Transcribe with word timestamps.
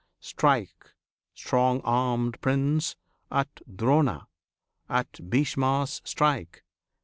Strike, 0.19 0.93
strong 1.35 1.79
armed 1.83 2.41
Prince, 2.41 2.95
at 3.31 3.61
Drona! 3.77 4.27
at 4.89 5.29
Bhishma 5.29 5.85
strike! 5.85 6.63